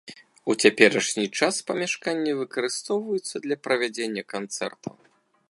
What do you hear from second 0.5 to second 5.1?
У цяперашні час памяшканні выкарыстоўваюцца для правядзення канцэртаў.